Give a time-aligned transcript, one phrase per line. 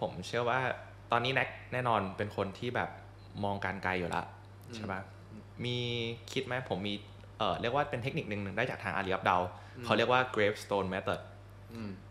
[0.00, 0.60] ผมเชื่อว่า
[1.12, 2.90] ตอนนี้แน็กแน่นอนเป็นคนที่แบบ
[3.44, 4.22] มองการไกลอยู่ละ
[4.76, 5.00] ใช่ปะ
[5.64, 5.76] มี
[6.32, 6.94] คิดไหมผมมี
[7.38, 9.42] เออเรียกว่าเป็นเทคนิคหนึ่งได้จากทางอาลีอับดาว
[9.84, 11.20] เขาเรียกว่า gravestone method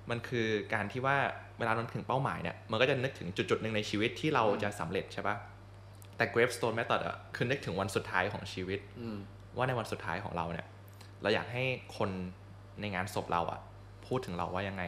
[0.10, 1.18] มันคือการที่ว่า
[1.58, 5.36] เวลาเราถึงเป้าหมายเนี่ย มันก็จะนึกถึงจุดๆหนึ่งในชีวิตที่เราจะสำเร็จใช่ปะ
[6.18, 8.80] แต่ gravestone method อะคือนึกถึงวันสุดท้ายของชีวิต
[9.58, 10.68] ว่าในวันสุดท้ายของเราเนี่ย
[11.22, 11.64] เราอยากให้
[11.98, 12.10] คน
[12.82, 13.60] ในงานศพเราอะ
[14.08, 14.84] พูดถึงเราว่ายังไง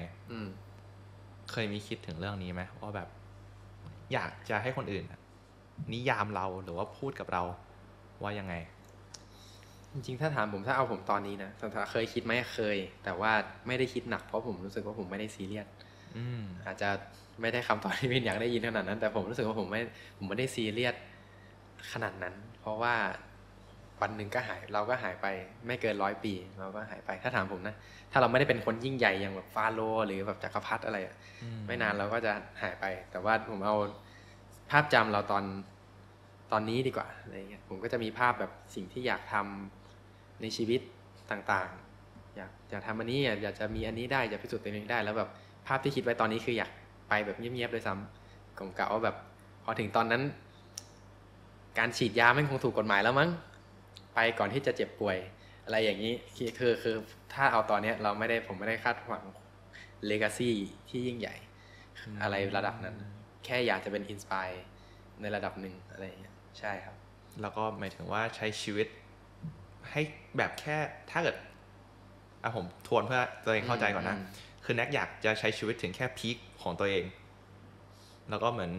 [1.51, 3.07] เคยมีคิดถึงเรื่องนี้ไหมว่าแบบ
[4.13, 5.05] อยากจะให้คนอื่น
[5.93, 7.43] นิยามเราหรือว่าพูดกับเรา
[8.23, 8.55] ว่ายังไง
[9.93, 13.31] จริงๆ ถ้าถามผมถ้าเอาผมตอนนี้นะสถาเคยคิดไหมเคย แต่ว่า
[13.67, 15.67] ไม่ได้คิดหนักเพราะผมรู้สึกว่าผมไม่ได้ซีเรียส
[16.65, 16.89] อาจจะ
[17.41, 19.81] ไม่ได้คำตอบที่พี่อยากได้ยินขนาดนั้น แต่ผมรู้สึกว่าผมไม่
[20.17, 20.95] ผมไม่ได้ซีเรียส
[21.91, 22.95] ขนาดนั้น เพราะว่า
[24.01, 25.27] วันหนึ่งก็หายเราก็หายไป
[25.67, 27.75] ไม่เกินร้อยปี เราก็หายไปถ้าถามผมนะ
[28.11, 30.97] ถ้าเราไม่ได้เป็นคนยิ่งใหญ่อย่างแบบฟาโรหรือแบบจักรพรรดิอะไร
[31.67, 33.75] ไม่นานเราก็จะหายไป แต่ว่าผมเอา
[34.69, 35.43] ภาพจำเราตอน
[36.51, 40.81] ตอนนี้ดีกว่าอะไรเงี้ยผมก็จะมีภาพแบบสิ่งที่อยากทำในชีวิต
[41.31, 45.29] ต่างๆ อยากอยากทำอันนี้อยากจะมีอันนี้ได้อยากพิสูจน์ตัวเองได้แล้วแบบ
[45.67, 46.71] ภาพที่คิดไว้ตอนนี้คืออยาก
[47.09, 49.15] ไปแบบเงียบๆเลยซ้ำกงกะว่าแบบ
[49.63, 50.21] พอถึงตอนนั้น
[51.77, 53.29] การฉีดยาไม่คงถูกกฎหมายแล้วมั้ง
[54.17, 55.17] ไปก่อนที่จะเจ็บป่วย
[55.65, 56.13] อะไรอย่างนี้
[56.59, 56.95] คือคือ
[57.33, 59.23] ถ้าเอาตอนเนี้ยเราไม่ได้ผมไม่ได้คาดหวัง
[60.05, 60.51] เลกาซี
[60.89, 61.35] ที่ยิ่งใหญ่
[62.21, 62.95] อะไรระดับนั้น
[63.45, 64.49] แค่อยากจะเป็นอินสปาย
[65.21, 66.95] ในระดับหนึ่งอะไรอย่างเงี้ยใช่ครับ
[67.41, 68.87] แล้วก็หมายถึงว่าใช้ชีวิต
[69.91, 70.01] ให้
[70.37, 70.77] แบบแค่
[71.11, 71.35] ถ้าเกิด
[72.43, 74.17] อะผมทวนเพื่อตัวเองเข้าใจก่อนนะ
[74.65, 77.05] คือแน็กอยากจะใช้ชีวิตถึงแค่พีคของตัวเอง
[78.29, 78.71] แล้วก็เหมือน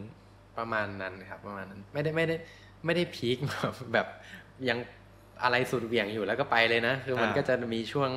[0.59, 2.37] ประมาณนั้นครับ ประมาณนั้น ไม่ได้ไม่ได้
[2.85, 3.37] ไม่ได้พีค
[3.93, 4.07] แบบ
[4.69, 4.79] ยัง
[5.43, 8.11] อะไรสุดเหวี่ยงอยู่แล้วก็ไปเลยนะ คือมันก็จะมีช่วง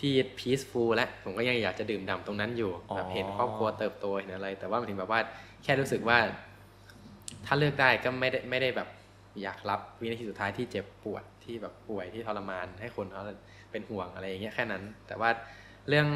[0.00, 5.20] ที่พีซฟูลและผมก็ยังอยากจะดื่มด่าตรงนั้นอยู่แบบเห็นครอบครัวเติบโตเห็นอะไร แต่ว่ามันถึงแบบว่า
[5.62, 6.18] แค่รู้สึกว่า
[7.46, 8.88] ถ้าเลือกได้ก็ไม่ได้ไม่ได้แบบ
[9.42, 13.22] อยากรับวินาทีสุดท้ายที่เจ็บปวดที่แบบป่วยที่ทรมานให้คนเขา
[13.70, 15.30] เป็นห่วงอะไรอย่างเงี้ยแค่นั้น แต่ว่า
[15.88, 16.06] เรื่อง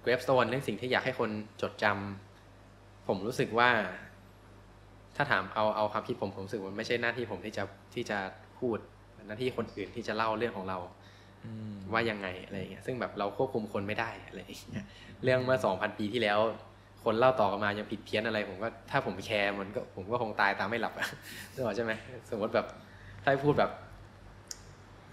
[0.00, 1.30] เกรฟสโตนเรื่องสิ่งที่อยากให้คน
[1.62, 3.70] จดจำผมรู้สึกว่า
[5.16, 7.62] ถ้าถามเอาเอาความคิดผมผมรู้สึกว่าไม่ใช่หน้าที่ผมที่จะ
[7.94, 8.18] ที่จะ
[8.58, 8.78] พูด
[9.26, 10.78] หน้าที่คนอื่นที่จะเล่าเรื่องของเรา
[11.92, 14.86] ว่ายังไงอะไรเงี้ยซึ่งแบบเราควบคุมคนไม่ได้อะไรเงี้ย
[15.24, 16.38] เรื่องเมื่อสองพันปีที่แล้ว
[17.04, 21.06] คนเล่าต่อกันมายังผิดเพี้ยนอะไร ผมก็ถ้าผมแคร์มันก็ผมก็คงตายตามไม่หลับอะ
[21.54, 21.92] นึกออกใช่ไหม
[22.30, 22.66] สมมติแบบ
[23.24, 23.70] ถ้าพูดแบบ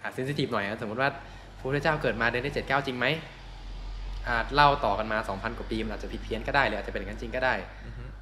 [0.01, 1.09] อาจ sensitive หน่อยนะสมมติว่า
[1.57, 3.05] พระพุทธเจ้าเกิดมาเดือนที่เจ็ดเก้าจริงไหม
[4.29, 7.53] อาจเล่าต่อกันมาสองพันกว่าปีมันอาจจะผิดเพี้ยนก็ได้หรืออาจจะเป็นอย่างนั้นจริงก็ได้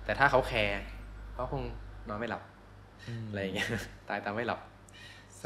[0.06, 0.80] แต่ถ้าเขาแคร์
[1.34, 1.64] เขาคง
[2.10, 2.44] นอนไม่หลับ
[3.30, 3.68] อะไรอย่างเงี้ย
[4.10, 4.75] ตายตามไม่หลับแส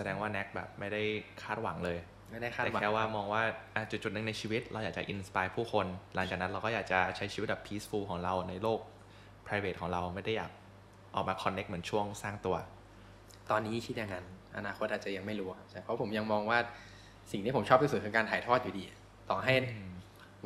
[0.08, 1.02] ดงว่าแน็กแบบไม่ได้
[1.44, 1.98] คาดหวังเลย
[2.32, 3.44] ไม่ได้คาดหวังแต่แค่ว่ามองว่า
[3.92, 8.80] จุดจุดหนึ่งในชีวิต เราอยากจะ inspire ผู้คน หลังจากนั้นเราก็อยากจะใช้ชีวิตแบบ peaceful ของเราในโลก
[9.46, 10.52] private ของเราไม่ได้อยาก
[11.16, 12.56] ออกมา connect เหมือนช่วงสร้างตัว
[13.52, 14.26] ตอนนี้คิดอย่างนั้น
[14.58, 16.60] อนาคตอาจจะยังไม่รู้ใช่เพราะผมยังมองว่า
[17.32, 18.84] สิ่งที่ผมชอบที่สุดคือการถ่ายทอดอยู่ดี
[19.30, 19.54] ต่อให้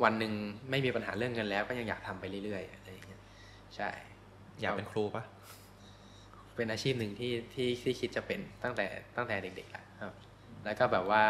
[0.04, 0.32] วันหนึ่ง
[0.70, 3.20] ไม่มีปัญหาเรื่องเงินแล้วก็ยังอยากทำไปเรื่อยๆอะไรอย่างเงี้ย
[3.76, 3.88] ใช่
[4.60, 5.24] อยากเป็นครูปะ
[6.56, 9.84] เป็นอาชีพหนึ่งที่ที่ที่คิดจะเป็นตั้งแต่ตั้งแต่เด็กๆแล้ว
[10.64, 11.24] แล้วก็แบบว่า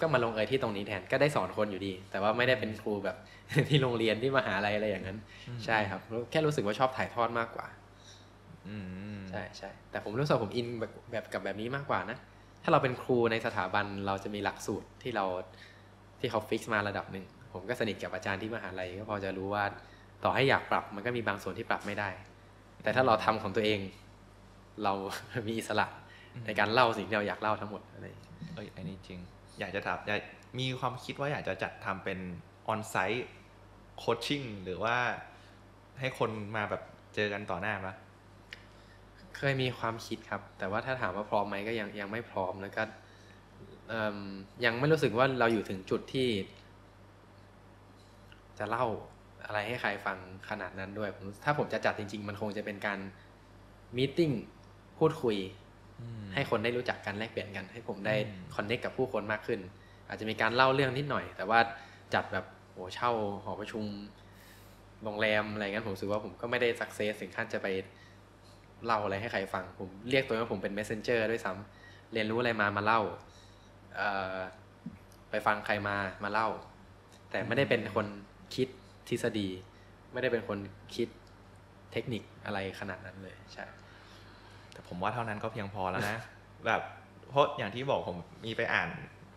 [0.00, 3.16] ก็มาลงเอยที่ตรงนี้แทนก็ได้สอนคนอยู่ดี แต่ว่าไม่ได้เป็นครูแบบ
[3.68, 5.18] ที่โรงเรียนที่มหาลัยอะไรอย่างนั้น
[5.64, 6.00] ใช่ครับ
[6.30, 7.66] แค่รู้สึกว่าชอบถ่ายทอดมากกว่า
[9.30, 12.18] ใช่ใช่แต่ผมรู้สึกผมอินแบบแบบกับแบบนี้มากกว่านะ
[12.62, 15.24] ถ้าเราเป็นครูในสถาบันเราจะมีหลักสูตรที่เรา
[16.20, 19.64] ที่เขาฟิกซ์มาระดับหนึ่งผมก็สนิทกับอาจารย์ที่มหาลัยก็พอจะรู้ว่า
[20.24, 22.08] ต่อให้อยากปรับมันก็มีบางส่วนที่ปรับไม่ได้
[22.82, 23.80] แต่ถ้าเราทำของตัวเอง
[24.84, 24.92] เรา
[25.46, 25.86] มีอิสระ
[26.46, 28.06] ในการเล่าสิ่งที่เราอยากเล่าทั้งหมดอะไร
[28.54, 29.20] เอ้ยอันนี้จริง
[29.60, 30.20] อยากจะทำอยาก
[30.58, 32.18] มีความคิดว่าอยากจะจัดทำเป็น
[32.68, 33.26] ออนไซต์
[33.98, 34.96] โคชชิ่งหรือว่า
[36.00, 36.82] ให้คนมาแบบ
[37.14, 37.94] เจอกันต่อหน้าปะ
[39.36, 42.82] เคยมีความคิดครับ แต่ว่าถ้าถามว่าพร้อมไหมก็ยังยังไม่พร้อมแล้วก็
[44.64, 46.28] ยังไม่รู้สึกว่าเราอยู่ถึงจุดที่
[48.58, 48.86] จะเล่า
[49.46, 50.18] อะไรให้ใครฟัง
[50.50, 51.10] ขนาดนั้นด้วย
[51.44, 52.98] ถ้าผมจะจัดจริง ๆ มันคงจะเป็นการ
[53.96, 54.30] มีติ้ง
[54.98, 55.36] พูดคุย
[56.34, 58.14] ให้คนได้รู้จักกันแลกเปลี่ยนกัน ให้ผมได้
[58.54, 59.60] คอนเนคกับผู้คนมากขึ้น
[60.08, 61.58] อาจจะมีการเล่าเรื่องนิดหน่อย แต่ว่า
[62.14, 63.10] จัดแบบโอ้เช่า
[63.44, 63.84] หอประชุม
[65.04, 67.68] โรงแรมอะไรเงี้ยผมรู้สึกว่าผมก็ไม่ได้สักเซสถึงขั้นจะไป
[68.84, 73.00] เล่าอะไรให้ใครฟัง ผมเรียกตัวว่าผมเป็น messenger ด้วยซ้ำเรียนรู้อะไรมามาเล่า
[75.30, 76.48] ไปฟังใครมามาเล่า
[77.30, 78.06] แต่ไม่ได้เป็นคน
[78.54, 78.68] คิด
[79.08, 79.48] ทฤษฎี
[80.12, 80.58] ไม่ได้เป็นคน
[80.94, 81.08] คิด
[81.92, 83.64] เทคนิคอะไรขนาดนั้นเลยใช่
[84.72, 86.16] แต่ผมว่าเท่านั้นก็เพียงพอแล้วนะ
[86.66, 86.80] แบบ
[87.30, 88.88] เพราะอย่างที่บอกผมมีไปอ่าน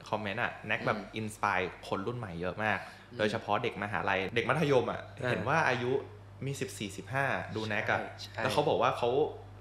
[0.09, 2.79] คอมเมนต์อะแน็กแบบ inspire คนรุ่นใหม่เยอะมาก
[3.17, 5.91] โดยเฉพาะเด็กมหาลัย เด็กมัธยมอะเห็นว่าอายุ
[6.45, 7.25] มีสิบสี่สิบห้า
[7.55, 9.09] ดูแน็กอะใช่แล้วเขาบอกว่าเขา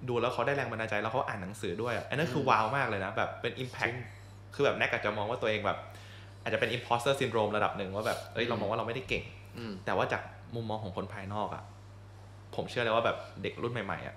[0.08, 3.96] ดูแล้วเขาได้แรงบันดาลใจแล้วเขาอ่านหนังสือด้วยอะอันนั้นคือว้าวมากเลยนะ แบบเป็น impact
[4.54, 5.78] คือแบบแน็กอาจจะมองว่าตัวเองแบบ
[6.42, 9.37] อาจจะเป็น imposter syndrome ระดับหนึ่งว่าแบบเอ้ยเรามองว่าเราไม่ได้เก่งอืม
[9.84, 10.22] แต่ว่าจาก
[10.54, 11.64] มุมมองของคนภายนอกอะ
[12.54, 14.16] ผมเชื่อเลยว่าแบบเด็กรุ่นใหม่ๆอะ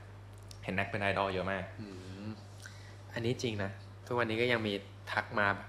[0.64, 1.88] เห็นแน็กเป็นไอดอลเยอะมากอื
[2.28, 2.30] ม
[3.14, 3.72] อันนี้จริงนะ
[4.06, 4.74] ทุกวันนี้ก็ยังมี
[5.12, 5.68] ทักมาแบบ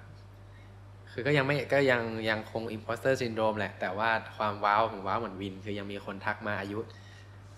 [1.13, 6.79] คือก็ยังไม่ก็ยังยังคง imposter syndrome แหละ แต่ว่าความว้าวของว้าวเหมือนวิน คือยังมีคนทักมาอายุ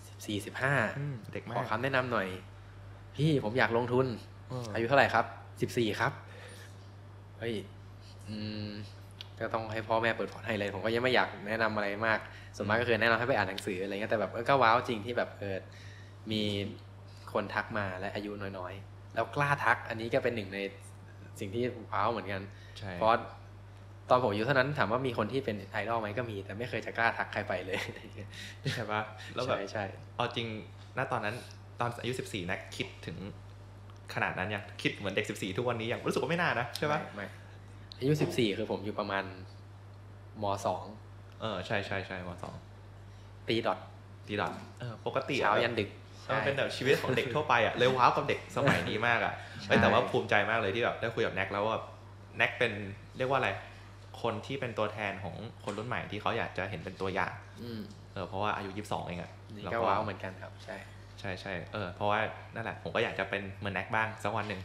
[0.07, 2.27] สิบสี่สิบห้าอืมเด็กขมาอกคำแนะนำหน่อย
[3.15, 4.05] พี่ผมอยากลงทุน
[4.49, 5.25] เอออายุเท่าไหร่ครับ
[5.61, 6.11] สิบสี่ครับ
[7.39, 7.55] เฮ้ย
[8.29, 8.37] อื
[8.69, 8.71] ม
[9.39, 12.19] ก็ต้องให้พ่อแม่เปิดพอร์ตให้เลยผมก็ยังไม่อยากแนะนำอะไรมาก
[12.55, 15.57] ส่วนมากก็คือแนะนำให้ไปอ่านหนังสืออะไรเงี้ยแต่แบบเออก็ว้าวจริงที่แบบเออ
[16.31, 16.43] มี
[17.33, 20.59] คนทักมาและอายุน้อยๆ แล้วกล้าทักอันนี้ก็เป็นหนึ่งใน
[21.39, 22.41] สิ่งที่ว้าวเหมือนกัน
[22.79, 23.11] ใช่เพราะ
[24.09, 27.79] ตอนผมอายุเท่านั้นถามว่ามีคนที่เป็นไอดอลไหมก็มี แต่ไม่เคยจะกล้าทักใครไปเลย
[28.73, 29.01] ใช่ปะ
[29.33, 29.83] แล้วแบบใช่ใช่
[30.15, 30.47] เอาจริง
[30.97, 31.35] ณตอนนั้น
[31.79, 33.17] ตอนอายุ 14นะคิดถึง
[34.13, 37.27] ขนาดนั้นยังคิดเหมือนเด็ก 14 ทุกวันนี้ยังรู้สึกว่าไม่น่านะใช่ปะไม่ไม่
[37.99, 39.23] อายุสิบสี่คือผมอยู่ประมาณ
[40.41, 40.83] มสอง
[41.41, 42.53] เออใช่ใช่ใช่มสอง
[43.47, 43.79] ตีดอท
[44.27, 45.89] ดีดอทเออปกติอะเช้ายันดึก
[46.27, 49.33] เออเป็นแบบชีวิตของเด็กทั่วไปอะเลยว้าวกับเด็กสมัยนี้มากอะ
[49.67, 51.79] เอ้ยแต่ว่าภูมิใจมากเลยที่แบบได้คุยกับแน็กแล้วว่า
[52.37, 52.73] แน็กเป็น
[53.17, 53.49] เรียกว่าอะไร
[54.21, 57.33] คนที่เป็นตัวแทนของคนรุ่นใหม่ที่เขาอยากจะเห็นเป็นตัวอย่าง
[57.63, 57.81] อืม
[58.13, 60.77] เออเพราะว่าอายุ22เองอะนี่แล้ก็ว้าวเหมือนกันครับใช่
[61.19, 62.19] ใช่ใช่เออเพราะว่า
[62.55, 64.61] นั่นแหละผมก็อยากจะเป็นเหมือนแน็กบ้างสักวันหนึ่ง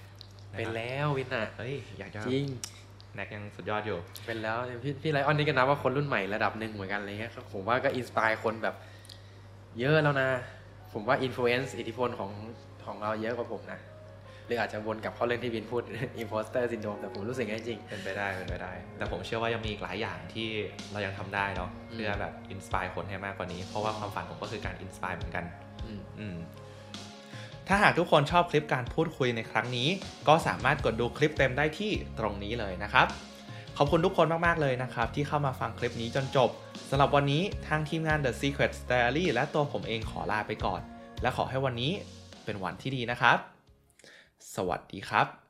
[0.54, 2.46] ะครับเป็นแล้ววินอะเฮ้ยอยากจะจริง
[3.14, 8.74] แน็กยังสุดยอดอยู่ เป็นแล้วพี่พี่ไลออนนี่ก็นับว่าคนรุ่นใหม่ระดับหนึ่งเหมือนกันอะไรเงี้ยผมว่าก็ inspire คนแบบ
[9.78, 10.28] เยอะแล้วนะ
[10.92, 12.30] ผมว่า influence อิทธิพลของ
[12.86, 13.80] ของเราเยอะกว่าผมนะ
[14.46, 15.82] หรืออาจจะวนกลับเข้าเรื่องที่วินพูด
[16.22, 20.48] imposter syndrome แต่ผมรู้สึกงั้นจริงเป็นไปได้เป็นไปได้ แต่ผมเชื่อว่ายังมีอีกหลายอย่างที่
[20.92, 25.44] เรายังทำได้เนาะอืมเพื่อแบบ inspire คนให้มากกว่านี้ เพราะว่าความฝันผมก็คือการ inspire เหมือนกัน
[25.86, 26.36] อืมอืม
[27.72, 29.88] ถ้าหากทุกคนชอบคลิปการพูดคุยในครั้งนี้
[30.28, 33.06] ก็สามารถกดดูคลิปเต็มได้ที่ตรงนี้เลยนะครับ
[33.76, 36.50] ขอบคุณทุกคนมาก ๆ เลยนะครับ ที่เข้ามาฟังคลิปนี้จนจบ
[36.90, 40.80] สำหรับวันนี้ทางทีมงาน The Secret Diary และตัวผมเองขอลาไปก่อน
[41.22, 41.92] และขอให้วันนี้
[42.44, 43.38] เป็นวันที่ดีนะครับ
[44.54, 45.49] สวัสดีครับ